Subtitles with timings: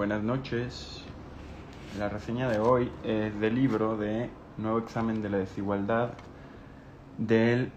[0.00, 1.02] buenas noches.
[1.98, 6.14] La reseña de hoy es del libro de Nuevo examen de la desigualdad
[7.18, 7.70] del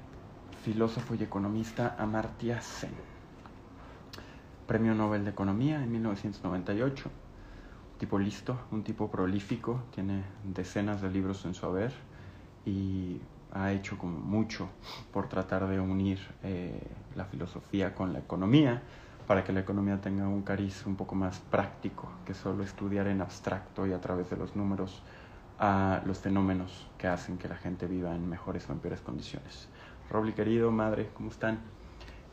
[0.64, 2.94] filósofo y economista Amartya Sen.
[4.66, 7.10] Premio Nobel de Economía en 1998.
[7.92, 11.92] Un tipo listo, un tipo prolífico, tiene decenas de libros en su haber
[12.66, 13.20] y
[13.52, 14.70] ha hecho como mucho
[15.12, 16.88] por tratar de unir eh,
[17.18, 18.82] la filosofía con la economía
[19.28, 23.22] para que la economía tenga un cariz un poco más práctico que solo estudiar en
[23.22, 25.02] abstracto y a través de los números
[25.60, 29.70] a los fenómenos que hacen que la gente viva en mejores o en peores condiciones.
[30.10, 31.60] Robly querido, madre, ¿cómo están?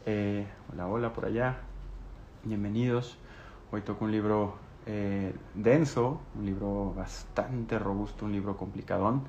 [0.06, 1.58] Eh, hola, hola por allá,
[2.44, 3.18] bienvenidos.
[3.70, 9.22] Hoy toco un libro eh, denso, un libro bastante robusto, un libro complicadón,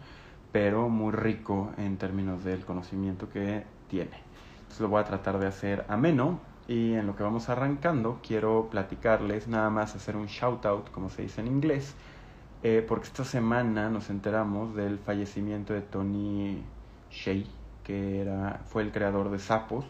[0.52, 4.18] pero muy rico en términos del conocimiento que tiene.
[4.62, 8.70] Entonces lo voy a tratar de hacer ameno y en lo que vamos arrancando, quiero
[8.70, 11.96] platicarles, nada más hacer un shout out, como se dice en inglés,
[12.64, 16.64] eh, porque esta semana nos enteramos del fallecimiento de Tony
[17.10, 17.44] Shea,
[17.84, 19.86] que era, fue el creador de Zappos.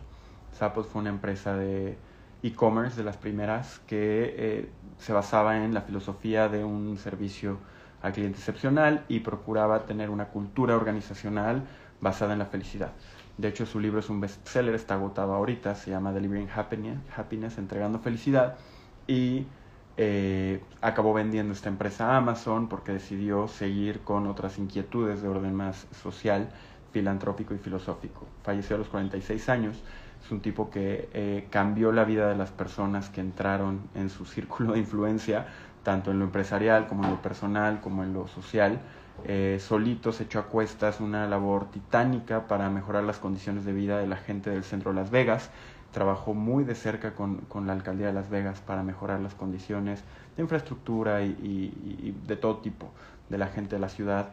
[0.55, 1.97] Zappos fue una empresa de
[2.43, 7.57] e-commerce de las primeras que eh, se basaba en la filosofía de un servicio
[8.01, 11.63] al cliente excepcional y procuraba tener una cultura organizacional
[11.99, 12.93] basada en la felicidad.
[13.37, 17.57] De hecho, su libro es un bestseller, está agotado ahorita, se llama Delivering Happiness, Happiness
[17.57, 18.57] Entregando Felicidad.
[19.07, 19.45] Y
[19.97, 25.55] eh, acabó vendiendo esta empresa a Amazon porque decidió seguir con otras inquietudes de orden
[25.55, 26.49] más social,
[26.91, 28.25] filantrópico y filosófico.
[28.43, 29.81] Falleció a los 46 años.
[30.23, 34.25] Es un tipo que eh, cambió la vida de las personas que entraron en su
[34.25, 35.47] círculo de influencia,
[35.83, 38.81] tanto en lo empresarial como en lo personal, como en lo social
[39.25, 43.97] eh, solito se echó a cuestas una labor titánica para mejorar las condiciones de vida
[43.97, 45.49] de la gente del centro de Las Vegas.
[45.91, 50.03] Trabajó muy de cerca con, con la alcaldía de Las Vegas para mejorar las condiciones
[50.35, 52.91] de infraestructura y, de todo tipo
[53.29, 54.29] de la gente de la ciudad.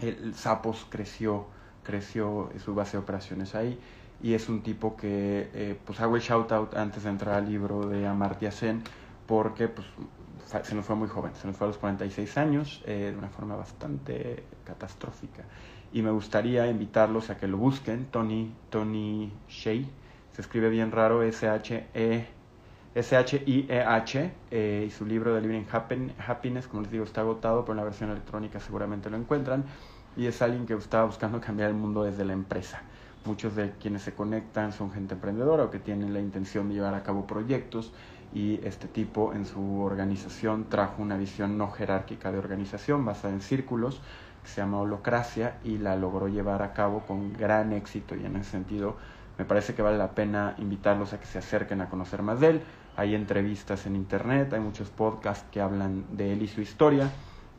[0.00, 1.46] El, Sapos creció,
[1.82, 3.78] creció su base de operaciones ahí
[4.22, 7.48] y es un tipo que, eh, pues hago el shout out antes de entrar al
[7.48, 8.82] libro de Amartya Sen
[9.26, 9.86] porque pues
[10.46, 13.28] se nos fue muy joven, se nos fue a los 46 años eh, de una
[13.28, 15.44] forma bastante catastrófica.
[15.92, 19.84] Y me gustaría invitarlos a que lo busquen, Tony, Tony Shea,
[20.32, 22.26] se escribe bien raro, S-H-E.
[22.94, 25.64] S-H-I-E-H eh, y su libro de Living
[26.26, 29.64] Happiness, como les digo, está agotado, pero en la versión electrónica seguramente lo encuentran.
[30.16, 32.82] Y es alguien que está buscando cambiar el mundo desde la empresa.
[33.24, 36.94] Muchos de quienes se conectan son gente emprendedora o que tienen la intención de llevar
[36.94, 37.92] a cabo proyectos
[38.34, 43.40] y este tipo en su organización trajo una visión no jerárquica de organización basada en
[43.40, 44.00] círculos
[44.42, 48.36] que se llama holocracia y la logró llevar a cabo con gran éxito y en
[48.36, 48.96] ese sentido
[49.38, 52.50] me parece que vale la pena invitarlos a que se acerquen a conocer más de
[52.50, 52.62] él.
[52.96, 57.10] Hay entrevistas en internet, hay muchos podcasts que hablan de él y su historia.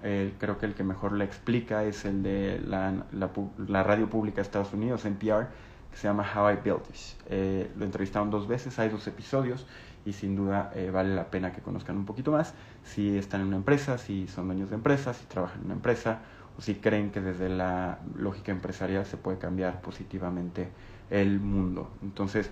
[0.03, 4.38] Eh, creo que el que mejor le explica es el de la, la, radio pública
[4.38, 5.47] de Estados Unidos, NPR,
[5.89, 7.17] que se llama How I Built This.
[7.28, 9.66] Eh, lo entrevistaron dos veces, hay dos episodios
[10.06, 12.53] y sin duda eh, vale la pena que conozcan un poquito más
[12.84, 16.19] si están en una empresa, si son dueños de empresas, si trabajan en una empresa
[16.58, 20.69] o si creen que desde la lógica empresarial se puede cambiar positivamente
[21.09, 21.90] el mundo.
[22.02, 22.52] Entonces,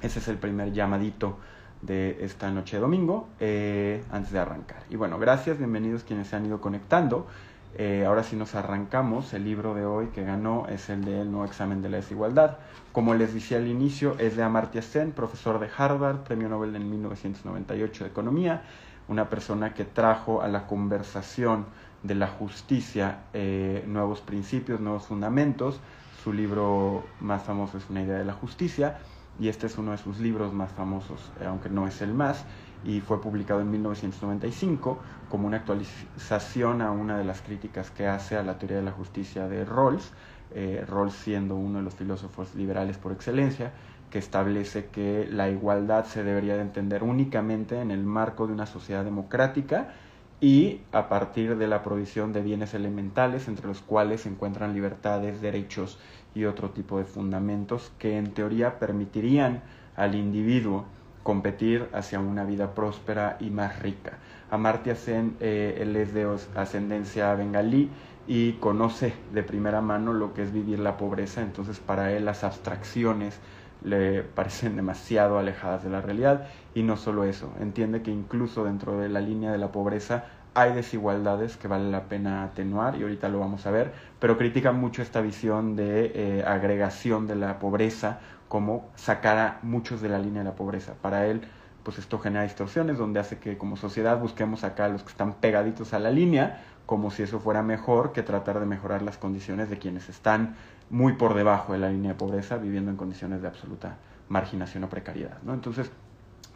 [0.00, 1.38] ese es el primer llamadito
[1.80, 4.84] de esta noche de domingo eh, antes de arrancar.
[4.90, 7.26] Y bueno, gracias, bienvenidos quienes se han ido conectando.
[7.74, 9.32] Eh, ahora sí nos arrancamos.
[9.32, 12.58] El libro de hoy que ganó es el de El nuevo examen de la desigualdad.
[12.92, 16.90] Como les decía al inicio, es de Amartya Sen, profesor de Harvard, premio Nobel en
[16.90, 18.62] 1998 de Economía,
[19.08, 21.66] una persona que trajo a la conversación
[22.02, 25.80] de la justicia eh, nuevos principios, nuevos fundamentos.
[26.22, 28.98] Su libro más famoso es Una idea de la justicia
[29.40, 32.44] y este es uno de sus libros más famosos, eh, aunque no es el más
[32.84, 34.98] y fue publicado en 1995
[35.32, 38.92] como una actualización a una de las críticas que hace a la teoría de la
[38.92, 40.12] justicia de Rawls,
[40.54, 43.72] eh, Rawls siendo uno de los filósofos liberales por excelencia,
[44.10, 48.66] que establece que la igualdad se debería de entender únicamente en el marco de una
[48.66, 49.94] sociedad democrática
[50.38, 55.40] y a partir de la provisión de bienes elementales entre los cuales se encuentran libertades,
[55.40, 55.98] derechos
[56.34, 59.62] y otro tipo de fundamentos que en teoría permitirían
[59.96, 60.84] al individuo
[61.22, 64.18] competir hacia una vida próspera y más rica.
[64.52, 67.90] Amartya Sen, eh, él es de ascendencia bengalí
[68.26, 72.44] y conoce de primera mano lo que es vivir la pobreza, entonces para él las
[72.44, 73.40] abstracciones
[73.82, 78.98] le parecen demasiado alejadas de la realidad y no solo eso, entiende que incluso dentro
[78.98, 83.30] de la línea de la pobreza hay desigualdades que vale la pena atenuar y ahorita
[83.30, 88.20] lo vamos a ver, pero critica mucho esta visión de eh, agregación de la pobreza
[88.48, 90.92] como sacar a muchos de la línea de la pobreza.
[91.00, 91.40] Para él,
[91.82, 95.34] pues esto genera distorsiones donde hace que como sociedad busquemos acá a los que están
[95.34, 99.70] pegaditos a la línea, como si eso fuera mejor que tratar de mejorar las condiciones
[99.70, 100.56] de quienes están
[100.90, 103.96] muy por debajo de la línea de pobreza, viviendo en condiciones de absoluta
[104.28, 105.38] marginación o precariedad.
[105.42, 105.54] ¿no?
[105.54, 105.90] Entonces,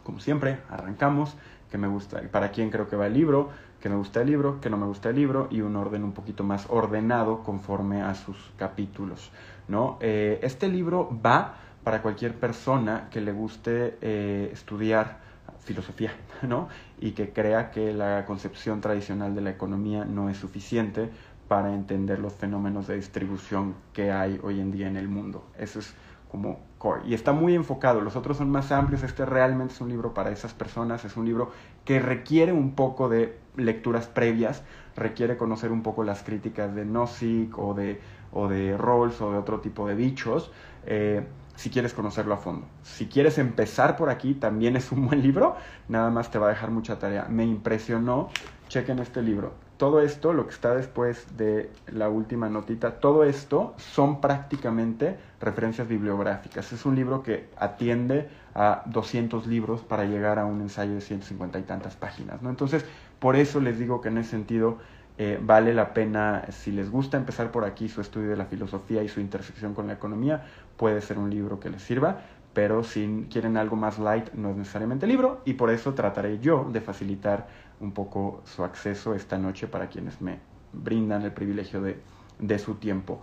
[0.03, 1.35] como siempre, arrancamos,
[1.69, 3.49] que me gusta, para quién creo que va el libro,
[3.81, 6.13] que me gusta el libro, que no me gusta el libro, y un orden un
[6.13, 9.31] poquito más ordenado conforme a sus capítulos.
[9.67, 9.97] ¿no?
[9.99, 11.55] Eh, este libro va
[11.87, 15.19] para cualquier persona que le guste eh, estudiar
[15.63, 16.11] filosofía,
[16.41, 16.67] ¿no?
[16.99, 21.09] Y que crea que la concepción tradicional de la economía no es suficiente
[21.47, 25.45] para entender los fenómenos de distribución que hay hoy en día en el mundo.
[25.57, 25.93] Eso es
[26.29, 27.03] como core.
[27.07, 30.31] Y está muy enfocado, los otros son más amplios, este realmente es un libro para
[30.31, 31.51] esas personas, es un libro
[31.85, 34.61] que requiere un poco de lecturas previas,
[34.97, 38.01] requiere conocer un poco las críticas de Nozick o de,
[38.33, 40.51] o de Rawls o de otro tipo de bichos.
[40.85, 41.25] Eh,
[41.57, 42.67] si quieres conocerlo a fondo.
[42.83, 45.57] Si quieres empezar por aquí, también es un buen libro,
[45.89, 47.25] nada más te va a dejar mucha tarea.
[47.29, 48.29] Me impresionó,
[48.69, 49.53] chequen este libro.
[49.77, 55.87] Todo esto, lo que está después de la última notita, todo esto son prácticamente referencias
[55.87, 56.71] bibliográficas.
[56.73, 61.59] Es un libro que atiende a 200 libros para llegar a un ensayo de 150
[61.59, 62.41] y tantas páginas.
[62.41, 62.49] ¿no?
[62.49, 62.85] Entonces,
[63.19, 64.77] por eso les digo que en ese sentido
[65.19, 69.01] eh, vale la pena, si les gusta empezar por aquí su estudio de la filosofía
[69.01, 70.45] y su intersección con la economía,
[70.77, 72.21] puede ser un libro que les sirva,
[72.53, 76.67] pero si quieren algo más light no es necesariamente libro y por eso trataré yo
[76.71, 77.47] de facilitar
[77.79, 80.39] un poco su acceso esta noche para quienes me
[80.73, 83.21] brindan el privilegio de, su tiempo.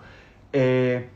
[0.52, 1.08] Eh,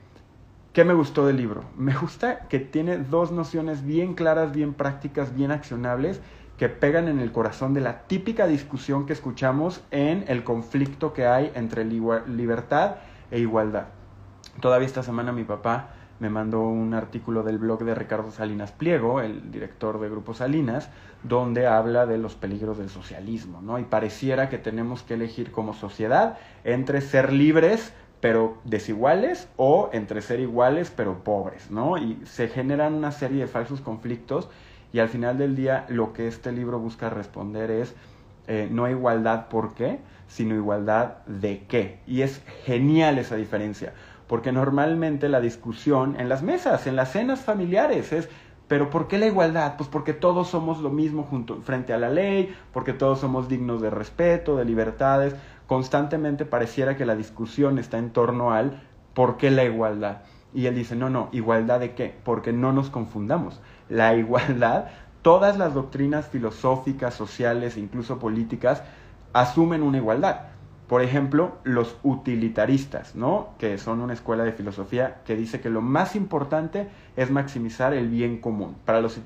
[0.73, 1.64] ¿Qué me gustó del libro?
[1.76, 6.20] Me gusta que tiene dos nociones bien claras, bien prácticas, bien accionables
[6.56, 11.25] que pegan en el corazón de la típica discusión que escuchamos en el conflicto que
[11.26, 12.96] hay entre libertad
[13.31, 13.87] e igualdad.
[14.61, 19.20] Todavía esta semana mi papá me mandó un artículo del blog de Ricardo Salinas Pliego,
[19.20, 20.91] el director de Grupo Salinas,
[21.23, 23.79] donde habla de los peligros del socialismo, ¿no?
[23.79, 30.23] Y pareciera que tenemos que elegir como sociedad entre ser libres pero desiguales o entre
[30.23, 31.99] ser iguales pero pobres, ¿no?
[31.99, 34.49] Y se generan una serie de falsos conflictos
[34.93, 37.94] y al final del día lo que este libro busca responder es
[38.49, 42.00] eh, no igualdad por qué, sino igualdad de qué.
[42.06, 43.93] Y es genial esa diferencia,
[44.28, 48.28] porque normalmente la discusión en las mesas, en las cenas familiares es,
[48.69, 49.76] pero ¿por qué la igualdad?
[49.78, 53.80] Pues porque todos somos lo mismo junto, frente a la ley, porque todos somos dignos
[53.80, 55.34] de respeto, de libertades.
[55.66, 58.82] Constantemente pareciera que la discusión está en torno al
[59.14, 60.19] ¿por qué la igualdad?
[60.54, 62.14] Y él dice, no, no, igualdad de qué?
[62.24, 64.88] Porque no nos confundamos la igualdad,
[65.22, 68.82] todas las doctrinas filosóficas, sociales e incluso políticas
[69.32, 70.47] asumen una igualdad.
[70.88, 73.50] Por ejemplo, los utilitaristas, ¿no?
[73.58, 78.08] que son una escuela de filosofía que dice que lo más importante es maximizar el
[78.08, 78.75] bien común.
[78.87, 79.20] Para los,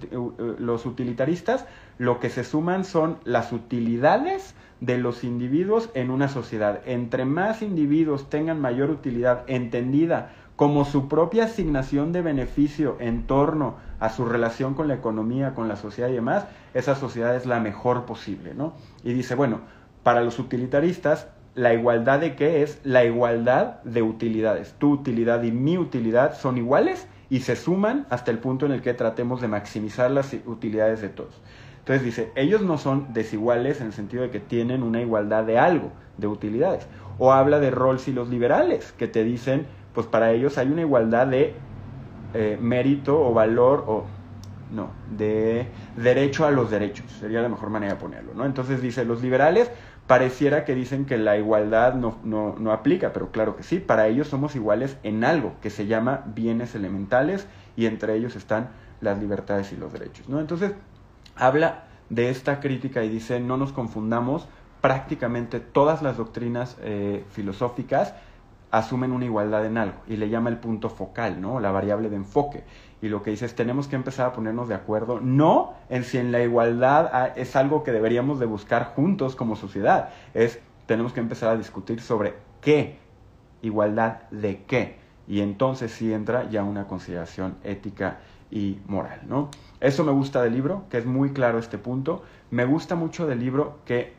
[0.59, 1.65] los utilitaristas,
[1.99, 6.81] lo que se suman son las utilidades de los individuos en una sociedad.
[6.85, 13.77] Entre más individuos tengan mayor utilidad entendida como su propia asignación de beneficio en torno
[14.01, 16.45] a su relación con la economía, con la sociedad y demás,
[16.75, 18.75] esa sociedad es la mejor posible, ¿no?
[19.05, 19.61] Y dice, bueno,
[20.03, 24.75] para los utilitaristas, la igualdad de qué es la igualdad de utilidades.
[24.79, 28.83] Tu utilidad y mi utilidad son iguales y se suman hasta el punto en el
[28.83, 31.41] que tratemos de maximizar las utilidades de todos.
[31.81, 35.59] Entonces dice, ellos no son desiguales en el sentido de que tienen una igualdad de
[35.59, 36.87] algo, de utilidades.
[37.19, 40.83] O habla de Rawls y los liberales, que te dicen, pues para ellos hay una
[40.83, 41.55] igualdad de
[42.35, 44.05] eh, mérito o valor o
[44.73, 48.47] no, de derecho a los derechos, sería la mejor manera de ponerlo, ¿no?
[48.47, 49.71] Entonces dice, los liberales
[50.07, 54.09] pareciera que dicen que la igualdad no, no, no aplica, pero claro que sí, para
[54.09, 59.19] ellos somos iguales en algo que se llama bienes elementales y entre ellos están las
[59.19, 60.41] libertades y los derechos, ¿no?
[60.41, 60.73] Entonces,
[61.35, 64.49] habla de esta crítica y dice, no nos confundamos,
[64.81, 68.15] prácticamente todas las doctrinas eh, filosóficas
[68.71, 71.61] asumen una igualdad en algo y le llama el punto focal, ¿no?
[71.61, 72.65] La variable de enfoque.
[73.03, 76.19] Y lo que dice es, tenemos que empezar a ponernos de acuerdo, no en si
[76.19, 81.21] en la igualdad es algo que deberíamos de buscar juntos como sociedad, es, tenemos que
[81.21, 82.99] empezar a discutir sobre qué,
[83.61, 84.97] igualdad de qué.
[85.27, 88.19] Y entonces sí entra ya una consideración ética
[88.51, 89.51] y moral, ¿no?
[89.81, 92.23] Eso me gusta del libro, que es muy claro este punto.
[92.51, 94.13] Me gusta mucho del libro que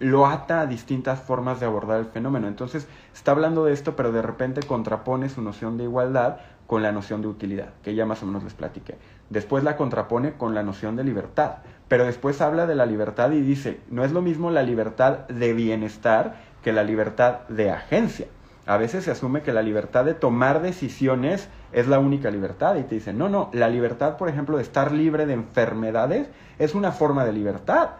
[0.00, 2.48] lo ata a distintas formas de abordar el fenómeno.
[2.48, 6.38] Entonces, está hablando de esto, pero de repente contrapone su noción de igualdad
[6.72, 8.96] con la noción de utilidad, que ya más o menos les platiqué.
[9.28, 13.42] Después la contrapone con la noción de libertad, pero después habla de la libertad y
[13.42, 18.26] dice, no es lo mismo la libertad de bienestar que la libertad de agencia.
[18.64, 22.84] A veces se asume que la libertad de tomar decisiones es la única libertad y
[22.84, 26.90] te dicen, no, no, la libertad, por ejemplo, de estar libre de enfermedades es una
[26.90, 27.90] forma de libertad.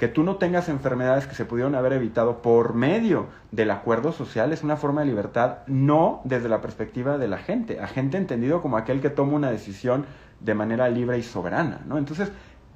[0.00, 4.50] Que tú no tengas enfermedades que se pudieron haber evitado por medio del acuerdo social
[4.50, 8.62] es una forma de libertad, no desde la perspectiva de la gente, a gente entendido
[8.62, 10.06] como aquel que toma una decisión
[10.40, 11.98] de manera libre y soberana, ¿no?
[11.98, 12.32] Entonces,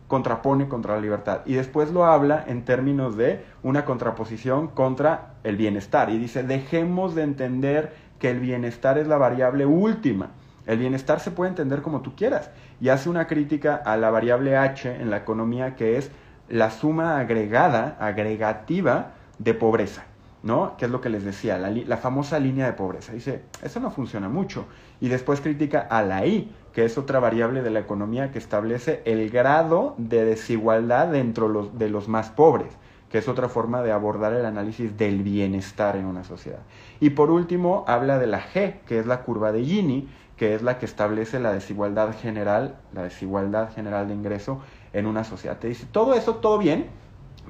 [0.07, 1.41] contrapone contra la libertad.
[1.47, 6.11] Y después lo habla en términos de una contraposición contra el bienestar.
[6.11, 10.33] Y dice, dejemos de entender que el bienestar es la variable última.
[10.67, 12.51] El bienestar se puede entender como tú quieras.
[12.83, 16.11] Y hace una crítica a la variable H en la economía que es
[16.49, 20.05] la suma agregada, agregativa de pobreza,
[20.43, 20.77] ¿no?
[20.77, 23.13] Que es lo que les decía, la, la, famosa línea de pobreza.
[23.13, 24.67] Dice, eso no funciona mucho.
[25.01, 29.03] Y después critica a la I, que es otra variable de la economía que establece
[29.05, 32.73] el grado de desigualdad dentro los, de los más pobres,
[33.09, 36.61] que es otra forma de abordar el análisis del bienestar en una sociedad.
[37.01, 40.63] Y por último, habla de la G, que es la curva de Gini, que es
[40.63, 44.61] la que establece la desigualdad general, la desigualdad general de ingreso
[44.95, 45.59] en una sociedad.
[45.59, 46.87] Te dice, todo eso, todo bien,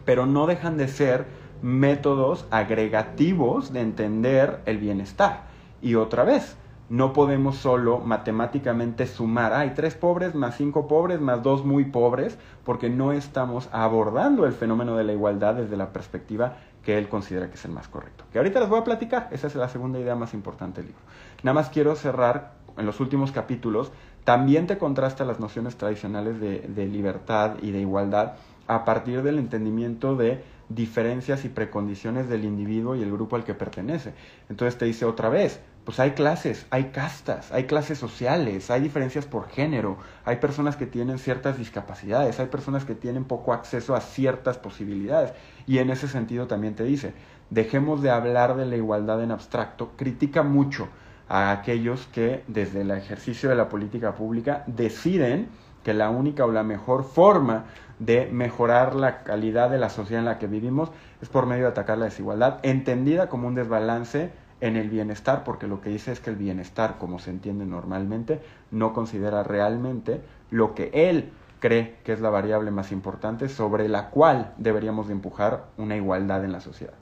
[0.04, 1.26] pero no dejan de ser
[1.62, 5.44] métodos agregativos de entender el bienestar.
[5.80, 6.56] Y otra vez,
[6.88, 12.38] no podemos solo matemáticamente sumar, hay tres pobres más cinco pobres más dos muy pobres,
[12.64, 17.48] porque no estamos abordando el fenómeno de la igualdad desde la perspectiva que él considera
[17.48, 18.24] que es el más correcto.
[18.30, 21.02] Que ahorita les voy a platicar, esa es la segunda idea más importante del libro.
[21.42, 23.90] Nada más quiero cerrar en los últimos capítulos
[24.24, 28.34] también te contrasta las nociones tradicionales de, libertad y de igualdad
[28.66, 33.52] a partir del entendimiento de diferencias y precondiciones del individuo y el grupo al que
[33.52, 34.14] pertenece.
[34.48, 39.26] Entonces te dice otra vez, pues hay clases, hay castas, hay clases sociales, hay diferencias
[39.26, 44.00] por género, hay personas que tienen ciertas discapacidades, hay personas que tienen poco acceso a
[44.00, 45.34] ciertas posibilidades.
[45.66, 47.12] Y en ese sentido también te dice,
[47.50, 50.88] dejemos de hablar de la igualdad en abstracto, critica mucho
[51.28, 55.48] a aquellos que desde el ejercicio de la política pública deciden
[55.82, 57.64] que la única o la mejor forma
[57.98, 60.90] de mejorar la calidad de la sociedad en la que vivimos
[61.22, 65.66] es por medio de atacar la desigualdad, entendida como un desbalance en el bienestar, porque
[65.66, 68.40] lo que dice es que el bienestar, como se entiende normalmente,
[68.70, 74.10] no considera realmente lo que él cree que es la variable más importante sobre la
[74.10, 76.94] cual deberíamos de empujar una igualdad en la sociedad.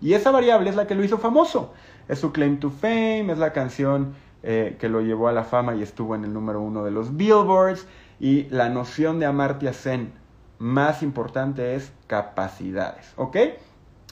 [0.00, 1.72] Y esa variable es la que lo hizo famoso.
[2.08, 5.74] Es su claim to fame, es la canción eh, que lo llevó a la fama
[5.74, 7.86] y estuvo en el número uno de los billboards.
[8.20, 10.12] Y la noción de Amartya Sen
[10.58, 13.36] más importante es capacidades, ¿ok?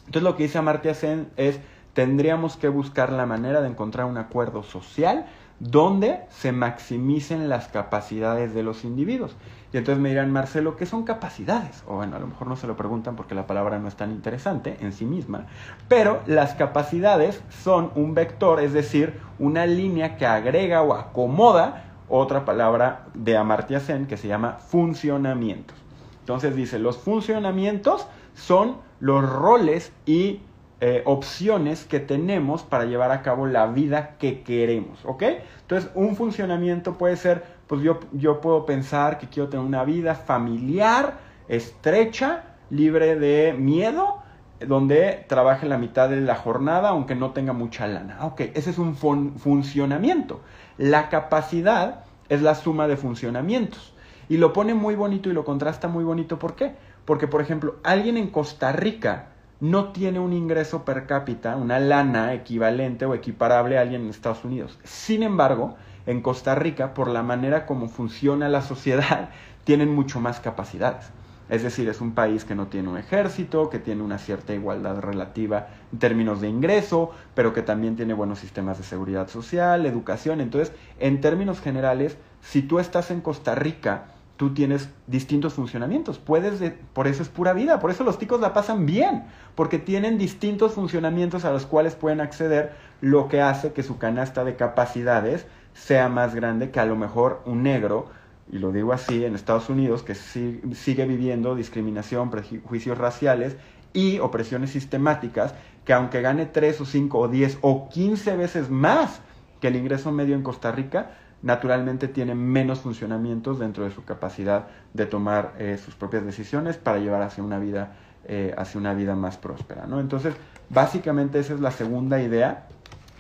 [0.07, 1.59] Entonces lo que dice Amartya Sen es,
[1.93, 5.27] tendríamos que buscar la manera de encontrar un acuerdo social
[5.59, 9.35] donde se maximicen las capacidades de los individuos.
[9.73, 11.83] Y entonces me dirán, Marcelo, ¿qué son capacidades?
[11.87, 14.11] O bueno, a lo mejor no se lo preguntan porque la palabra no es tan
[14.11, 15.47] interesante en sí misma,
[15.89, 22.45] pero las capacidades son un vector, es decir, una línea que agrega o acomoda otra
[22.45, 25.77] palabra de Amartya Sen que se llama funcionamientos.
[26.21, 30.41] Entonces dice, los funcionamientos son los roles y
[30.81, 35.23] eh, opciones que tenemos para llevar a cabo la vida que queremos, ¿ok?
[35.63, 40.15] Entonces, un funcionamiento puede ser, pues yo, yo puedo pensar que quiero tener una vida
[40.15, 41.19] familiar,
[41.49, 44.19] estrecha, libre de miedo,
[44.61, 48.25] donde trabaje la mitad de la jornada aunque no tenga mucha lana.
[48.27, 50.41] Ok, ese es un funcionamiento.
[50.79, 53.95] La capacidad es la suma de funcionamientos.
[54.29, 56.39] Y lo pone muy bonito y lo contrasta muy bonito.
[56.39, 56.75] ¿Por qué?
[57.05, 59.29] Porque, por ejemplo, alguien en Costa Rica
[59.61, 64.45] no tiene un ingreso per cápita, una lana equivalente o equiparable a alguien en Estados
[64.45, 64.79] Unidos.
[64.85, 69.31] Sin embargo, en Costa Rica, por la manera como funciona la sociedad,
[69.65, 71.11] tienen mucho más capacidades.
[71.49, 74.99] Es decir, es un país que no tiene un ejército, que tiene una cierta igualdad
[75.01, 80.41] relativa en términos de ingreso, pero que también tiene buenos sistemas de seguridad social, educación.
[80.41, 86.19] Entonces, en términos generales, si tú estás en Costa Rica, tú tienes distintos funcionamientos.
[86.19, 89.25] Puedes, por eso es pura vida, por eso los ticos la pasan bien,
[89.55, 94.45] porque tienen distintos funcionamientos a los cuales pueden acceder, lo que hace que su canasta
[94.45, 98.07] de capacidades sea más grande que a lo mejor un negro,
[98.51, 103.57] y lo digo así, en Estados Unidos, que sigue viviendo discriminación, prejuicios raciales
[103.93, 109.21] y opresiones sistemáticas, que aunque gane 3 o 5 o 10 o 15 veces más
[109.61, 111.13] que el ingreso medio en Costa Rica,
[111.43, 116.99] naturalmente tiene menos funcionamientos dentro de su capacidad de tomar eh, sus propias decisiones para
[116.99, 119.87] llevar hacia una vida, eh, hacia una vida más próspera.
[119.87, 120.01] ¿no?
[120.01, 120.35] Entonces,
[120.71, 122.67] básicamente esa es la segunda idea.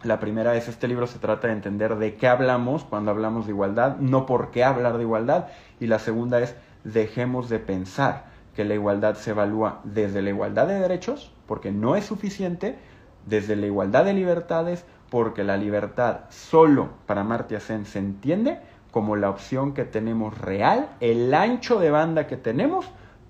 [0.02, 3.52] La primera es, este libro se trata de entender de qué hablamos cuando hablamos de
[3.52, 5.48] igualdad, no por qué hablar de igualdad.
[5.80, 6.54] Y la segunda es,
[6.84, 11.96] dejemos de pensar que la igualdad se evalúa desde la igualdad de derechos, porque no
[11.96, 12.78] es suficiente,
[13.26, 18.60] desde la igualdad de libertades porque la libertad solo para Amartya Sen se entiende
[18.90, 22.86] como la opción que tenemos real, el ancho de banda que tenemos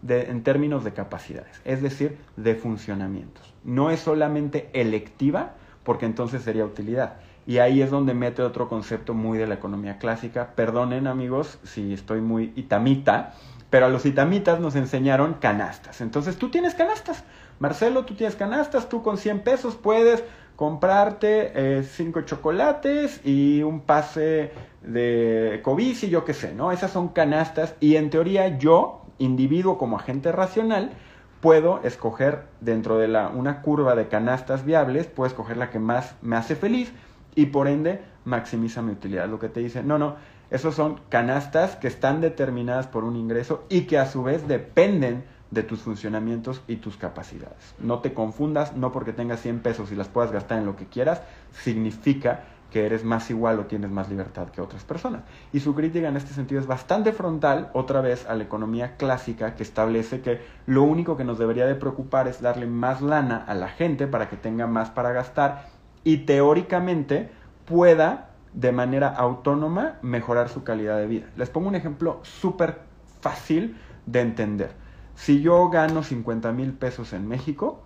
[0.08, 3.52] en términos de capacidades, es decir, de funcionamientos.
[3.64, 7.14] No es solamente electiva, porque entonces sería utilidad.
[7.46, 10.52] Y ahí es donde mete otro concepto muy de la economía clásica.
[10.54, 13.34] Perdonen amigos si estoy muy itamita,
[13.70, 16.00] pero a los itamitas nos enseñaron canastas.
[16.00, 17.24] Entonces tú tienes canastas.
[17.58, 20.24] Marcelo, tú tienes canastas, tú con 100 pesos puedes
[20.56, 24.50] comprarte 5 eh, chocolates y un pase
[24.82, 26.72] de COVID y yo qué sé, ¿no?
[26.72, 30.92] Esas son canastas y en teoría yo, individuo como agente racional,
[31.40, 36.16] puedo escoger dentro de la, una curva de canastas viables, puedo escoger la que más
[36.22, 36.92] me hace feliz
[37.34, 39.28] y por ende maximiza mi utilidad.
[39.28, 40.16] Lo que te dice, no, no,
[40.50, 45.24] esos son canastas que están determinadas por un ingreso y que a su vez dependen
[45.56, 47.74] de tus funcionamientos y tus capacidades.
[47.80, 50.86] No te confundas, no porque tengas 100 pesos y las puedas gastar en lo que
[50.86, 55.22] quieras, significa que eres más igual o tienes más libertad que otras personas.
[55.52, 59.54] Y su crítica en este sentido es bastante frontal, otra vez, a la economía clásica
[59.54, 63.54] que establece que lo único que nos debería de preocupar es darle más lana a
[63.54, 65.68] la gente para que tenga más para gastar
[66.04, 67.30] y teóricamente
[67.64, 71.26] pueda de manera autónoma mejorar su calidad de vida.
[71.36, 72.80] Les pongo un ejemplo súper
[73.20, 74.85] fácil de entender.
[75.16, 77.82] Si yo gano 50 mil pesos en México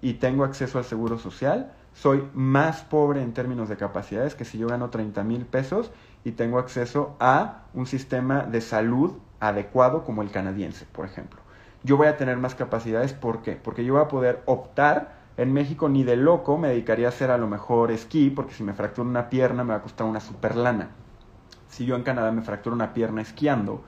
[0.00, 4.58] y tengo acceso al seguro social, soy más pobre en términos de capacidades que si
[4.58, 5.92] yo gano 30 mil pesos
[6.24, 11.40] y tengo acceso a un sistema de salud adecuado como el canadiense, por ejemplo.
[11.82, 13.52] Yo voy a tener más capacidades, ¿por qué?
[13.52, 17.30] Porque yo voy a poder optar, en México ni de loco me dedicaría a hacer
[17.30, 20.20] a lo mejor esquí, porque si me fracturo una pierna me va a costar una
[20.20, 20.90] super lana.
[21.68, 23.82] Si yo en Canadá me fracturo una pierna esquiando,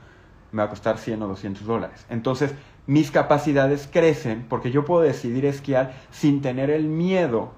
[0.54, 2.06] me va a costar 100 o 200 dólares.
[2.08, 2.54] Entonces,
[2.86, 7.52] mis capacidades crecen porque yo puedo decidir esquiar sin tener el miedo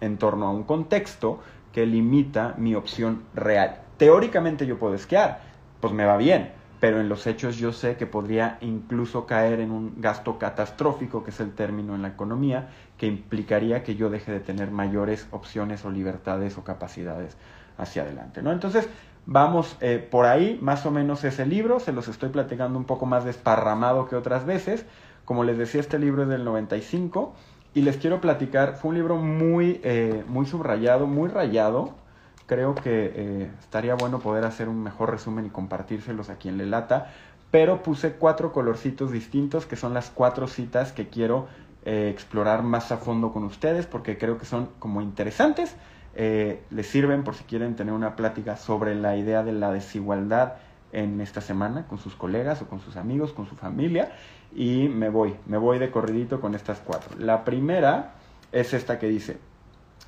[0.00, 1.40] en torno a un contexto
[1.72, 3.82] que limita mi opción real.
[3.98, 5.42] Teóricamente yo puedo esquiar,
[5.80, 9.70] pues me va bien, pero en los hechos yo sé que podría incluso caer en
[9.70, 14.32] un gasto catastrófico, que es el término en la economía, que implicaría que yo deje
[14.32, 17.36] de tener mayores opciones o libertades o capacidades
[17.76, 18.42] hacia adelante.
[18.42, 18.52] ¿no?
[18.52, 18.88] Entonces,
[19.28, 23.04] vamos eh, por ahí, más o menos ese libro, se los estoy platicando un poco
[23.04, 24.86] más desparramado que otras veces.
[25.26, 27.34] Como les decía, este libro es del 95
[27.74, 31.90] y les quiero platicar, fue un libro muy, eh, muy subrayado, muy rayado.
[32.46, 36.64] Creo que eh, estaría bueno poder hacer un mejor resumen y compartírselos a quien le
[36.64, 37.12] lata.
[37.50, 41.48] Pero puse cuatro colorcitos distintos que son las cuatro citas que quiero
[41.84, 45.74] explorar más a fondo con ustedes porque creo que son como interesantes.
[46.14, 50.54] Les sirven por si quieren tener una plática sobre la idea de la desigualdad
[50.92, 54.12] en esta semana con sus colegas o con sus amigos, con su familia
[54.54, 57.16] y me voy, me voy de corridito con estas cuatro.
[57.18, 58.14] La primera
[58.52, 59.38] es esta que dice,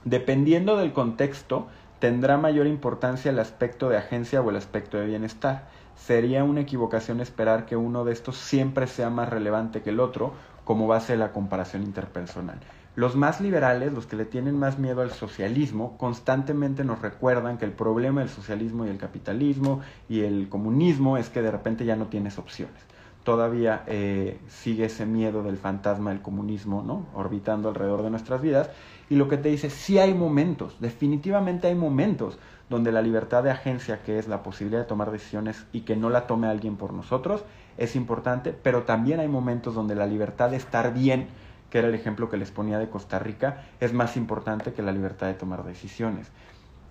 [0.05, 5.69] dependiendo del contexto, tendrá mayor importancia el aspecto de agencia o el aspecto de bienestar.
[5.97, 10.33] Sería una equivocación esperar que uno de estos siempre sea más relevante que el otro
[10.65, 12.59] como base de la comparación interpersonal.
[13.01, 17.65] Los más liberales, los que le tienen más miedo al socialismo, constantemente nos recuerdan que
[17.65, 21.97] el problema del socialismo y el capitalismo y el comunismo es que de repente ya
[21.97, 22.79] no tienes opciones
[23.25, 27.07] todavía eh, sigue ese miedo del fantasma del comunismo, ¿no?
[27.15, 28.71] Orbitando alrededor de nuestras vidas.
[29.11, 32.39] Y lo que te dice, sí hay momentos, definitivamente hay momentos
[32.71, 36.09] donde la libertad de agencia, que es la posibilidad de tomar decisiones y que no
[36.09, 37.45] la tome alguien por nosotros,
[37.77, 41.29] es importante, pero también hay momentos donde la libertad de estar bien,
[41.71, 44.93] que era el ejemplo que les ponía de Costa Rica, es más importante que la
[44.93, 46.31] libertad de tomar decisiones.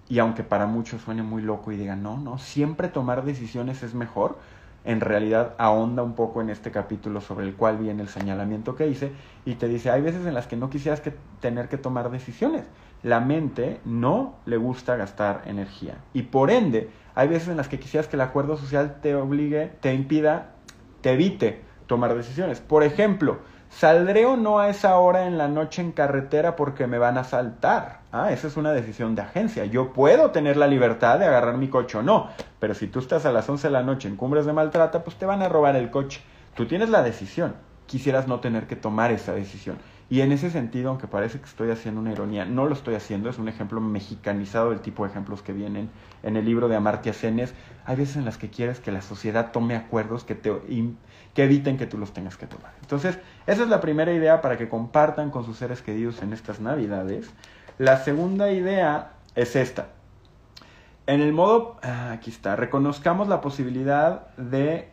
[0.07, 3.93] Y aunque para muchos suene muy loco y digan, no, no, siempre tomar decisiones es
[3.93, 4.37] mejor,
[4.85, 8.87] en realidad ahonda un poco en este capítulo sobre el cual viene el señalamiento que
[8.87, 9.11] hice
[9.45, 12.63] y te dice, hay veces en las que no quisieras que tener que tomar decisiones.
[13.03, 17.79] La mente no le gusta gastar energía y por ende hay veces en las que
[17.79, 20.53] quisieras que el acuerdo social te obligue, te impida,
[21.01, 22.59] te evite tomar decisiones.
[22.61, 23.39] Por ejemplo,
[23.69, 27.23] ¿Saldré o no a esa hora en la noche en carretera porque me van a
[27.23, 28.01] saltar?
[28.11, 29.63] Ah, esa es una decisión de agencia.
[29.65, 32.29] Yo puedo tener la libertad de agarrar mi coche o no,
[32.59, 35.17] pero si tú estás a las 11 de la noche en cumbres de maltrata, pues
[35.17, 36.21] te van a robar el coche.
[36.55, 37.55] Tú tienes la decisión.
[37.85, 39.77] Quisieras no tener que tomar esa decisión.
[40.11, 43.29] Y en ese sentido, aunque parece que estoy haciendo una ironía, no lo estoy haciendo,
[43.29, 45.91] es un ejemplo mexicanizado del tipo de ejemplos que vienen
[46.23, 47.39] en el libro de Amartya Sen.
[47.85, 50.51] Hay veces en las que quieres que la sociedad tome acuerdos que, te,
[51.33, 52.73] que eviten que tú los tengas que tomar.
[52.81, 56.59] Entonces, esa es la primera idea para que compartan con sus seres queridos en estas
[56.59, 57.29] navidades.
[57.77, 59.87] La segunda idea es esta.
[61.07, 64.89] En el modo, ah, aquí está, reconozcamos la posibilidad de...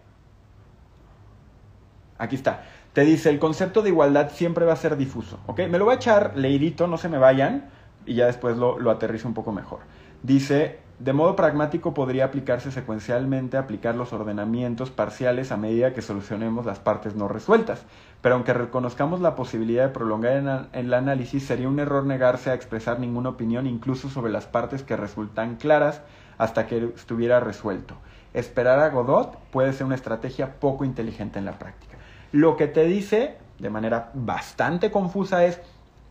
[2.19, 2.63] Aquí está
[2.97, 5.69] te dice, el concepto de igualdad siempre va a ser difuso, ¿ok?
[5.69, 7.69] Me lo voy a echar leidito, no se me vayan,
[8.07, 9.81] y ya después lo, lo aterriza un poco mejor.
[10.23, 16.65] Dice, de modo pragmático podría aplicarse secuencialmente aplicar los ordenamientos parciales a medida que solucionemos
[16.65, 17.83] las partes no resueltas,
[18.23, 22.99] pero aunque reconozcamos la posibilidad de prolongar el análisis, sería un error negarse a expresar
[22.99, 26.01] ninguna opinión incluso sobre las partes que resultan claras
[26.39, 27.95] hasta que estuviera resuelto.
[28.33, 31.99] Esperar a Godot puede ser una estrategia poco inteligente en la práctica.
[32.33, 35.61] Lo que te dice, de manera bastante confusa, es,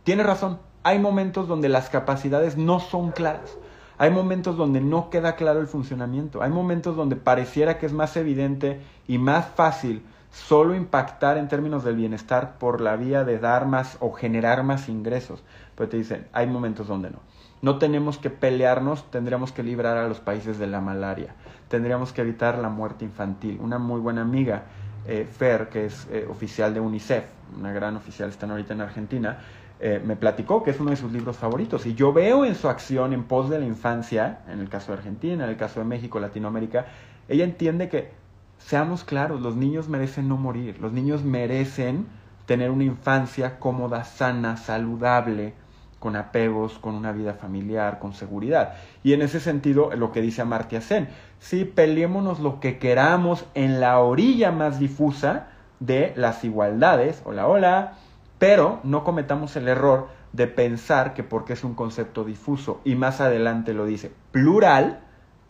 [0.04, 3.56] tiene razón, hay momentos donde las capacidades no son claras
[3.98, 6.42] hay momentos donde no queda claro el funcionamiento.
[6.42, 11.82] Hay momentos donde pareciera que es más evidente y más fácil solo impactar en términos
[11.82, 15.42] del bienestar por la vía de dar más o generar más ingresos.
[15.74, 17.20] Pero te dicen, hay momentos donde no.
[17.62, 21.34] No tenemos que pelearnos, tendríamos que librar a los países de la malaria.
[21.68, 23.58] Tendríamos que evitar la muerte infantil.
[23.62, 24.64] Una muy buena amiga,
[25.06, 27.24] eh, Fer, que es eh, oficial de UNICEF,
[27.58, 29.38] una gran oficial, están ahorita en Argentina,
[29.78, 31.86] eh, me platicó que es uno de sus libros favoritos.
[31.86, 34.98] Y yo veo en su acción en pos de la infancia, en el caso de
[34.98, 36.86] Argentina, en el caso de México, Latinoamérica,
[37.28, 38.12] ella entiende que,
[38.58, 42.06] seamos claros, los niños merecen no morir, los niños merecen
[42.46, 45.54] tener una infancia cómoda, sana, saludable,
[45.98, 48.74] con apegos, con una vida familiar, con seguridad.
[49.02, 51.08] Y en ese sentido, lo que dice Amartya Sen,
[51.38, 55.48] sí, peleémonos lo que queramos en la orilla más difusa
[55.80, 57.92] de las igualdades, hola, hola,
[58.38, 63.20] pero no cometamos el error de pensar que porque es un concepto difuso y más
[63.20, 65.00] adelante lo dice plural,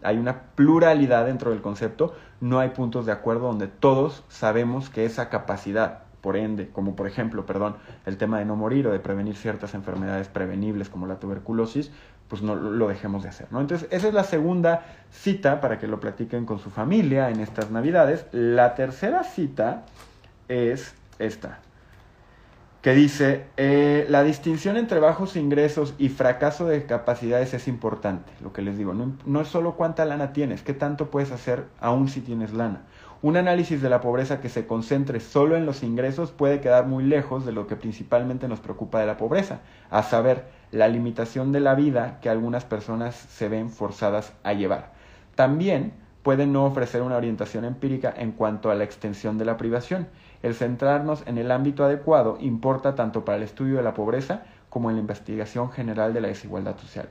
[0.02, 5.04] hay una pluralidad dentro del concepto, no hay puntos de acuerdo donde todos sabemos que
[5.04, 9.00] esa capacidad, por ende, como por ejemplo, perdón, el tema de no morir o de
[9.00, 11.90] prevenir ciertas enfermedades prevenibles como la tuberculosis,
[12.28, 13.46] pues no lo dejemos de hacer.
[13.52, 17.70] Entonces, esa es la segunda cita para que lo platiquen con su familia en estas
[17.70, 18.26] Navidades.
[18.32, 19.84] La tercera cita
[20.48, 21.60] es esta
[22.82, 28.52] que dice, eh, la distinción entre bajos ingresos y fracaso de capacidades es importante, lo
[28.52, 32.08] que les digo, no, no es solo cuánta lana tienes, qué tanto puedes hacer aún
[32.08, 32.82] si tienes lana.
[33.22, 37.02] Un análisis de la pobreza que se concentre solo en los ingresos puede quedar muy
[37.02, 39.60] lejos de lo que principalmente nos preocupa de la pobreza,
[39.90, 44.92] a saber, la limitación de la vida que algunas personas se ven forzadas a llevar.
[45.34, 50.08] También puede no ofrecer una orientación empírica en cuanto a la extensión de la privación
[50.42, 54.90] el centrarnos en el ámbito adecuado importa tanto para el estudio de la pobreza como
[54.90, 57.08] en la investigación general de la desigualdad social.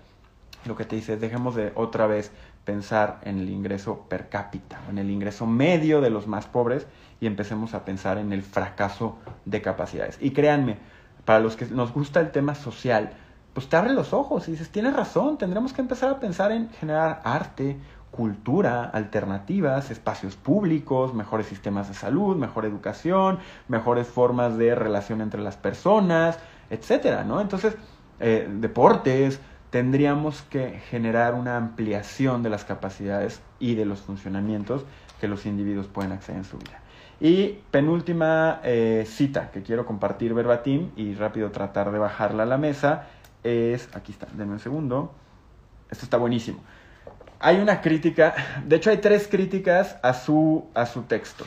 [0.66, 2.32] Lo que te dice es dejemos de otra vez
[2.64, 6.88] pensar en el ingreso per cápita, en el ingreso medio de los más pobres
[7.20, 10.18] y empecemos a pensar en el fracaso de capacidades.
[10.20, 10.78] Y créanme,
[11.24, 13.12] para los que nos gusta el tema social,
[13.54, 16.70] pues te abre los ojos y dices, tienes razón, tendremos que empezar a pensar en
[16.72, 17.78] generar arte,
[18.16, 25.42] cultura, alternativas, espacios públicos, mejores sistemas de salud, mejor educación, mejores formas de relación entre
[25.42, 27.42] las personas, etcétera, ¿no?
[27.42, 27.76] Entonces,
[28.22, 34.86] eh, deportes, tendríamos que generar una ampliación de las capacidades y de los funcionamientos
[35.20, 36.80] que los individuos pueden acceder en su vida.
[37.20, 42.58] Y penúltima eh, cita que quiero compartir verbatim y rápido tratar de bajarla a la
[42.58, 43.08] mesa
[43.44, 45.14] es, aquí está, denme un segundo,
[45.90, 46.62] esto está buenísimo
[47.40, 48.34] hay una crítica,
[48.66, 51.46] de hecho hay tres críticas a su, a su texto.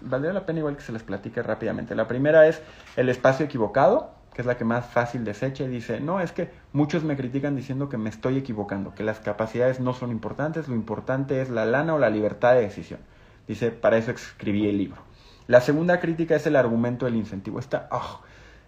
[0.00, 1.94] Valdría la pena igual que se les platique rápidamente.
[1.94, 2.60] La primera es
[2.96, 6.50] el espacio equivocado, que es la que más fácil desecha y dice, no, es que
[6.72, 10.74] muchos me critican diciendo que me estoy equivocando, que las capacidades no son importantes, lo
[10.74, 13.00] importante es la lana o la libertad de decisión.
[13.46, 15.02] Dice, para eso escribí el libro.
[15.48, 17.58] La segunda crítica es el argumento del incentivo.
[17.58, 18.22] Esta, oh,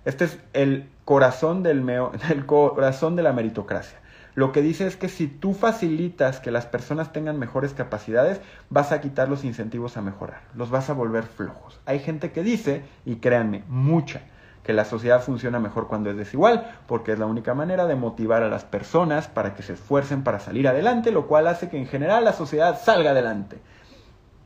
[0.04, 3.98] este es el corazón, del meo, el corazón de la meritocracia.
[4.34, 8.90] Lo que dice es que si tú facilitas que las personas tengan mejores capacidades, vas
[8.90, 11.80] a quitar los incentivos a mejorar, los vas a volver flojos.
[11.86, 14.22] Hay gente que dice, y créanme, mucha,
[14.64, 18.42] que la sociedad funciona mejor cuando es desigual, porque es la única manera de motivar
[18.42, 21.86] a las personas para que se esfuercen para salir adelante, lo cual hace que en
[21.86, 23.58] general la sociedad salga adelante.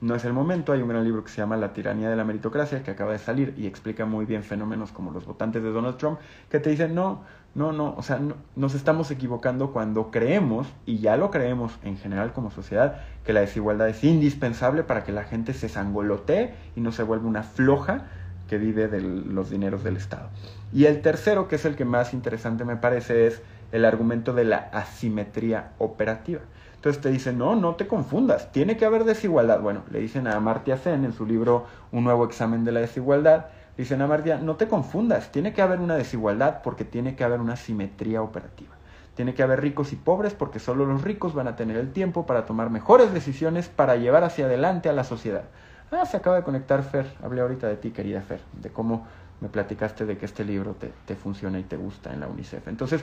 [0.01, 2.23] No es el momento, hay un gran libro que se llama La tiranía de la
[2.23, 5.97] meritocracia que acaba de salir y explica muy bien fenómenos como los votantes de Donald
[5.97, 8.21] Trump que te dicen, no, no, no, o sea,
[8.57, 13.41] nos estamos equivocando cuando creemos, y ya lo creemos en general como sociedad, que la
[13.41, 18.07] desigualdad es indispensable para que la gente se sangolotee y no se vuelva una floja
[18.49, 20.29] que vive de los dineros del Estado.
[20.73, 24.45] Y el tercero, que es el que más interesante me parece, es el argumento de
[24.45, 26.41] la asimetría operativa.
[26.77, 29.61] Entonces te dicen, no, no te confundas, tiene que haber desigualdad.
[29.61, 33.47] Bueno, le dicen a Amartya Sen en su libro Un nuevo examen de la desigualdad,
[33.79, 37.41] dicen a Amartya, no te confundas, tiene que haber una desigualdad porque tiene que haber
[37.41, 38.75] una simetría operativa.
[39.15, 42.27] Tiene que haber ricos y pobres porque solo los ricos van a tener el tiempo
[42.27, 45.45] para tomar mejores decisiones para llevar hacia adelante a la sociedad.
[45.91, 49.07] Ah, se acaba de conectar Fer, hablé ahorita de ti, querida Fer, de cómo
[49.41, 52.69] me platicaste de que este libro te, te funciona y te gusta en la UNICEF.
[52.69, 53.03] Entonces,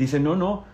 [0.00, 0.64] Dice, no, no,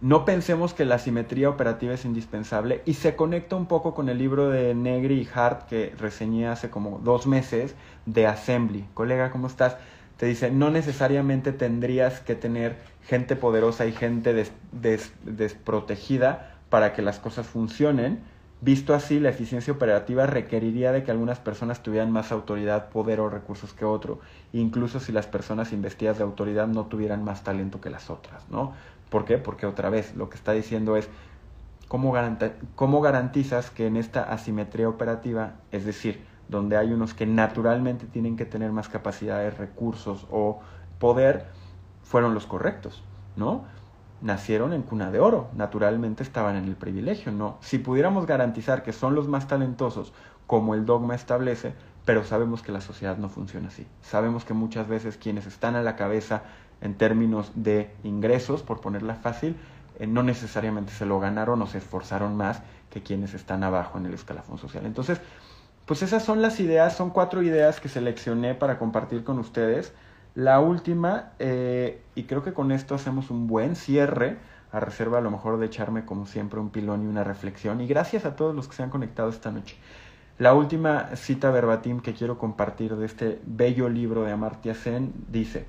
[0.00, 4.18] no pensemos que la simetría operativa es indispensable y se conecta un poco con el
[4.18, 8.84] libro de Negri y Hart que reseñé hace como dos meses de Assembly.
[8.92, 9.78] Colega, ¿cómo estás?
[10.18, 14.46] Te dice, no necesariamente tendrías que tener gente poderosa y gente
[15.24, 18.20] desprotegida para que las cosas funcionen.
[18.62, 23.28] Visto así, la eficiencia operativa requeriría de que algunas personas tuvieran más autoridad, poder o
[23.28, 24.20] recursos que otro,
[24.54, 28.72] incluso si las personas investidas de autoridad no tuvieran más talento que las otras, ¿no?
[29.10, 29.38] ¿Por qué?
[29.38, 31.08] Porque otra vez lo que está diciendo es
[31.88, 32.14] cómo,
[32.74, 38.36] cómo garantizas que en esta asimetría operativa, es decir, donde hay unos que naturalmente tienen
[38.36, 40.60] que tener más capacidades, recursos o
[40.98, 41.46] poder,
[42.02, 43.02] fueron los correctos,
[43.36, 43.64] ¿no?
[44.22, 47.58] Nacieron en cuna de oro, naturalmente estaban en el privilegio, ¿no?
[47.60, 50.12] Si pudiéramos garantizar que son los más talentosos,
[50.46, 53.86] como el dogma establece, pero sabemos que la sociedad no funciona así.
[54.00, 56.44] Sabemos que muchas veces quienes están a la cabeza
[56.80, 59.56] en términos de ingresos, por ponerla fácil,
[59.98, 64.06] eh, no necesariamente se lo ganaron o se esforzaron más que quienes están abajo en
[64.06, 64.86] el escalafón social.
[64.86, 65.20] Entonces,
[65.86, 69.92] pues esas son las ideas, son cuatro ideas que seleccioné para compartir con ustedes.
[70.34, 74.36] La última, eh, y creo que con esto hacemos un buen cierre,
[74.72, 77.86] a reserva a lo mejor de echarme como siempre un pilón y una reflexión, y
[77.86, 79.76] gracias a todos los que se han conectado esta noche.
[80.38, 85.66] La última cita verbatim que quiero compartir de este bello libro de Amartya Sen dice,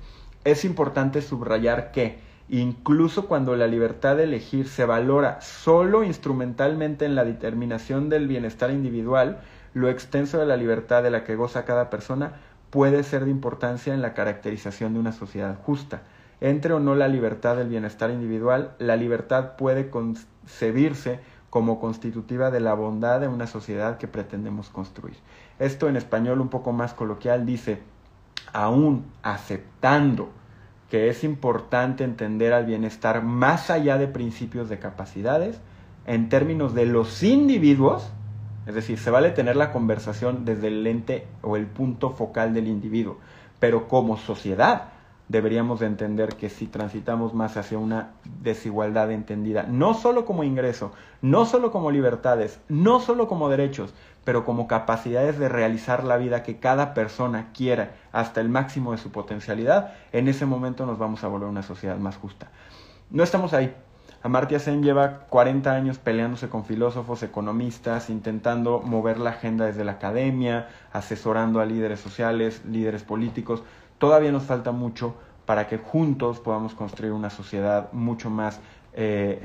[0.50, 7.14] es importante subrayar que, incluso cuando la libertad de elegir se valora solo instrumentalmente en
[7.14, 9.40] la determinación del bienestar individual,
[9.74, 12.32] lo extenso de la libertad de la que goza cada persona
[12.70, 16.02] puede ser de importancia en la caracterización de una sociedad justa.
[16.40, 22.60] Entre o no la libertad del bienestar individual, la libertad puede concebirse como constitutiva de
[22.60, 25.16] la bondad de una sociedad que pretendemos construir.
[25.58, 27.80] Esto en español un poco más coloquial dice,
[28.52, 30.30] aún aceptando
[30.90, 35.60] que es importante entender al bienestar más allá de principios de capacidades,
[36.06, 38.10] en términos de los individuos,
[38.66, 42.68] es decir, se vale tener la conversación desde el lente o el punto focal del
[42.68, 43.18] individuo,
[43.60, 44.92] pero como sociedad
[45.28, 48.12] deberíamos de entender que si transitamos más hacia una
[48.42, 54.44] desigualdad entendida, no solo como ingreso, no solo como libertades, no solo como derechos, pero
[54.44, 59.10] como capacidades de realizar la vida que cada persona quiera hasta el máximo de su
[59.10, 62.48] potencialidad, en ese momento nos vamos a volver una sociedad más justa.
[63.10, 63.74] No estamos ahí.
[64.20, 69.92] Amartya Sen lleva 40 años peleándose con filósofos, economistas, intentando mover la agenda desde la
[69.92, 73.62] academia, asesorando a líderes sociales, líderes políticos.
[73.98, 75.14] Todavía nos falta mucho
[75.46, 78.60] para que juntos podamos construir una sociedad mucho más
[78.94, 79.40] eh,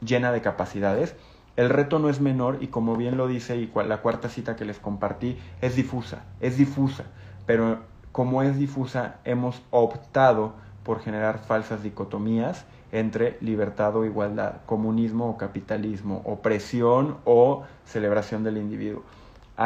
[0.00, 1.14] llena de capacidades
[1.54, 4.78] el reto no es menor y como bien lo dice la cuarta cita que les
[4.78, 7.04] compartí, es difusa, es difusa,
[7.44, 15.28] pero como es difusa hemos optado por generar falsas dicotomías entre libertad o igualdad, comunismo
[15.28, 19.02] o capitalismo, opresión o celebración del individuo.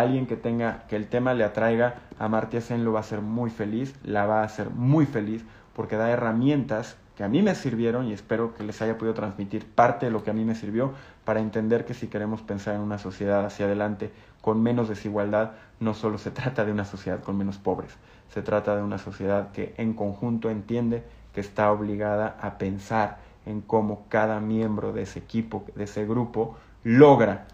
[0.01, 3.21] Alguien que tenga, que el tema le atraiga a Martia Sen lo va a hacer
[3.21, 7.55] muy feliz, la va a hacer muy feliz porque da herramientas que a mí me
[7.55, 10.55] sirvieron y espero que les haya podido transmitir parte de lo que a mí me
[10.55, 10.93] sirvió
[11.25, 14.11] para entender que si queremos pensar en una sociedad hacia adelante
[14.43, 17.97] con menos desigualdad, no solo se trata de una sociedad con menos pobres,
[18.29, 23.63] se trata de una sociedad que en conjunto entiende que está obligada a pensar en
[23.63, 27.47] cómo cada miembro de ese equipo, de ese grupo, logra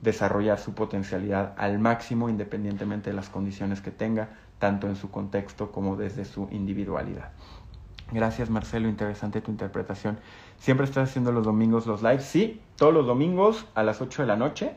[0.00, 5.70] desarrollar su potencialidad al máximo independientemente de las condiciones que tenga, tanto en su contexto
[5.70, 7.32] como desde su individualidad.
[8.12, 10.18] Gracias Marcelo, interesante tu interpretación.
[10.58, 12.24] ¿Siempre estás haciendo los domingos los lives?
[12.24, 14.74] Sí, todos los domingos a las 8 de la noche.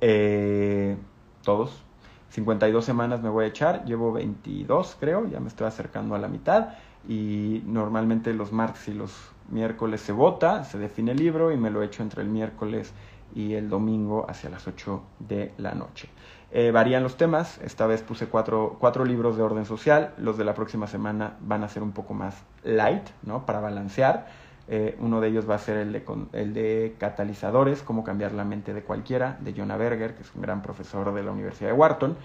[0.00, 0.96] Eh,
[1.42, 1.82] todos.
[2.30, 6.28] 52 semanas me voy a echar, llevo 22 creo, ya me estoy acercando a la
[6.28, 6.74] mitad
[7.08, 9.12] y normalmente los martes y los
[9.48, 12.92] miércoles se vota, se define el libro y me lo echo entre el miércoles
[13.34, 16.08] y el domingo hacia las 8 de la noche.
[16.52, 20.44] Eh, varían los temas, esta vez puse cuatro, cuatro, libros de orden social, los de
[20.44, 23.44] la próxima semana van a ser un poco más light, ¿no?
[23.44, 24.26] Para balancear.
[24.68, 28.44] Eh, uno de ellos va a ser el de, el de catalizadores, cómo cambiar la
[28.44, 31.76] mente de cualquiera, de Jonah Berger, que es un gran profesor de la Universidad de
[31.76, 32.16] Wharton.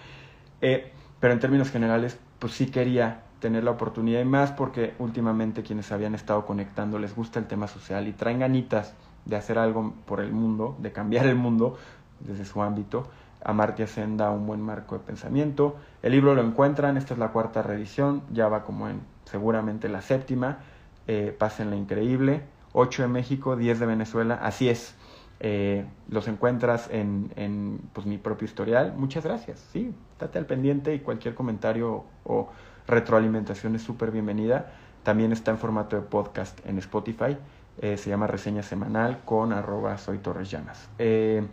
[0.62, 5.64] Eh, pero en términos generales, pues sí quería tener la oportunidad y más porque últimamente
[5.64, 8.94] quienes habían estado conectando les gusta el tema social y traen ganitas
[9.26, 11.78] de hacer algo por el mundo, de cambiar el mundo
[12.20, 13.08] desde su ámbito.
[13.44, 15.76] Amartya Sen da un buen marco de pensamiento.
[16.04, 20.02] El libro lo encuentran, esta es la cuarta reedición, ya va como en seguramente la
[20.02, 20.60] séptima.
[21.08, 22.42] Eh, la increíble.
[22.74, 24.96] Ocho de México, diez de Venezuela, así es.
[25.40, 28.94] Eh, los encuentras en, en pues, mi propio historial.
[28.96, 29.60] Muchas gracias.
[29.72, 32.50] Sí, estate al pendiente y cualquier comentario o
[32.88, 34.72] retroalimentación es súper bienvenida.
[35.04, 37.38] También está en formato de podcast en Spotify.
[37.80, 40.90] Eh, se llama Reseña Semanal con arroba soy Torres Llanas.
[41.00, 41.46] Eh,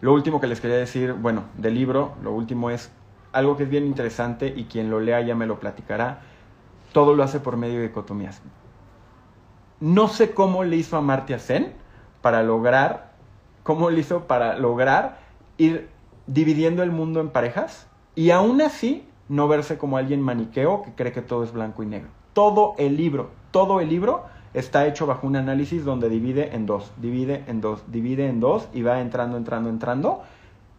[0.00, 2.90] lo último que les quería decir, bueno, del libro, lo último es
[3.32, 6.20] algo que es bien interesante y quien lo lea ya me lo platicará.
[6.92, 8.40] Todo lo hace por medio de dicotomías.
[9.80, 11.74] No sé cómo le hizo a Martia Sen
[12.22, 13.12] para lograr,
[13.62, 15.18] cómo le hizo para lograr
[15.58, 15.88] ir
[16.26, 21.12] dividiendo el mundo en parejas y aún así no verse como alguien maniqueo que cree
[21.12, 22.08] que todo es blanco y negro.
[22.32, 24.24] Todo el libro, todo el libro
[24.56, 28.68] está hecho bajo un análisis donde divide en dos, divide en dos, divide en dos
[28.72, 30.22] y va entrando, entrando, entrando.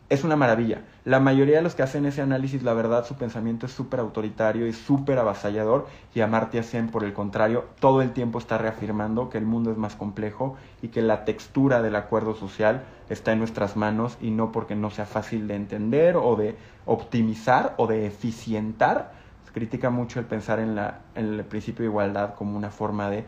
[0.10, 0.82] Es una maravilla.
[1.04, 4.66] La mayoría de los que hacen ese análisis, la verdad, su pensamiento es súper autoritario
[4.66, 5.86] y súper avasallador.
[6.16, 9.78] Y Amartya Sen, por el contrario, todo el tiempo está reafirmando que el mundo es
[9.78, 14.52] más complejo y que la textura del acuerdo social está en nuestras manos y no
[14.52, 16.56] porque no sea fácil de entender o de
[16.88, 19.12] optimizar o de eficientar.
[19.54, 23.26] Critica mucho el pensar en, la, en el principio de igualdad como una forma de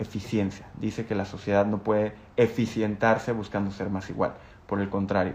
[0.00, 0.66] eficiencia.
[0.80, 4.34] Dice que la sociedad no puede eficientarse buscando ser más igual.
[4.66, 5.34] Por el contrario,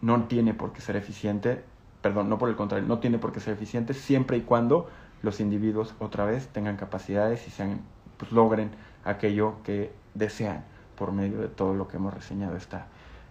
[0.00, 1.62] no tiene por qué ser eficiente,
[2.02, 4.88] perdón, no por el contrario, no tiene por qué ser eficiente siempre y cuando
[5.22, 7.80] los individuos otra vez tengan capacidades y sean,
[8.16, 8.70] pues, logren
[9.04, 10.64] aquello que desean
[10.96, 12.86] por medio de todo lo que hemos reseñado esta,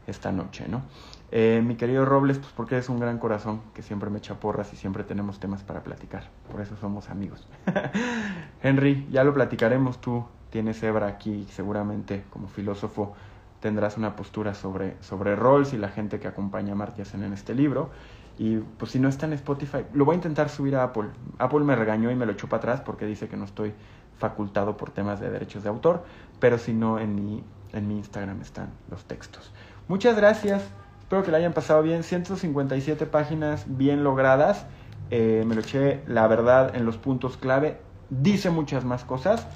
[0.06, 0.84] esta noche, ¿no?
[1.32, 4.72] Eh, mi querido Robles, pues porque es un gran corazón que siempre me echa porras
[4.74, 6.30] y siempre tenemos temas para platicar.
[6.52, 7.48] Por eso somos amigos.
[8.64, 10.00] Henry, ya lo platicaremos.
[10.00, 13.16] Tú tienes hebra aquí, seguramente como filósofo
[13.60, 17.56] tendrás una postura sobre, sobre Rolls y la gente que acompaña a Martiasen en este
[17.56, 17.90] libro.
[18.38, 21.10] Y pues si no está en Spotify, lo voy a intentar subir a Apple.
[21.40, 23.74] Apple me regañó y me lo echó para atrás porque dice que no estoy
[24.18, 26.04] facultado por temas de derechos de autor,
[26.40, 29.52] pero si no, en mi, en mi Instagram están los textos.
[29.88, 30.64] Muchas gracias.
[31.08, 32.04] Espero que la hayan pasado bien.
[32.04, 34.66] 157 páginas bien logradas.
[35.10, 37.78] Eh, me lo eché, la verdad, en los puntos clave.
[38.10, 39.48] Dice muchas más cosas.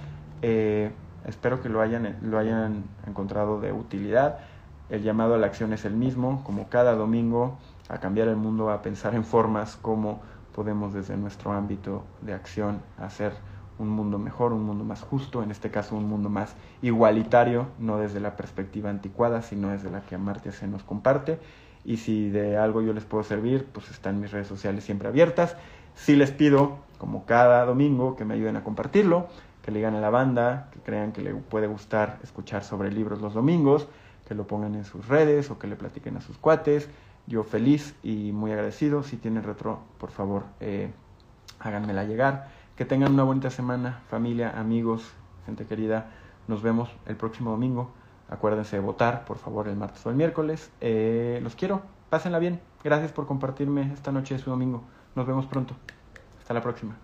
[0.41, 0.93] Eh,
[1.25, 4.37] espero que lo hayan, lo hayan encontrado de utilidad.
[4.89, 7.57] El llamado a la acción es el mismo, como cada domingo,
[7.89, 10.21] a cambiar el mundo, a pensar en formas como
[10.55, 13.33] podemos desde nuestro ámbito de acción hacer
[13.81, 17.97] un mundo mejor, un mundo más justo, en este caso un mundo más igualitario, no
[17.97, 21.39] desde la perspectiva anticuada, sino desde la que Amartya se nos comparte.
[21.83, 25.57] Y si de algo yo les puedo servir, pues están mis redes sociales siempre abiertas.
[25.95, 29.27] Sí les pido, como cada domingo, que me ayuden a compartirlo,
[29.63, 33.21] que le digan a la banda, que crean que le puede gustar escuchar sobre libros
[33.21, 33.87] los domingos,
[34.27, 36.89] que lo pongan en sus redes o que le platiquen a sus cuates.
[37.27, 39.03] Yo feliz y muy agradecido.
[39.03, 40.91] Si tienen retro, por favor, eh,
[41.59, 42.49] háganmela llegar.
[42.81, 45.13] Que tengan una bonita semana, familia, amigos,
[45.45, 46.09] gente querida.
[46.47, 47.91] Nos vemos el próximo domingo.
[48.27, 50.71] Acuérdense de votar, por favor, el martes o el miércoles.
[50.81, 51.83] Eh, los quiero.
[52.09, 52.59] Pásenla bien.
[52.83, 54.81] Gracias por compartirme esta noche de su domingo.
[55.13, 55.75] Nos vemos pronto.
[56.39, 56.97] Hasta la próxima.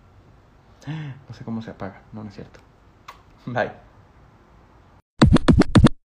[1.29, 2.01] No sé cómo se apaga.
[2.11, 2.59] No, no es cierto.
[3.45, 3.86] Bye.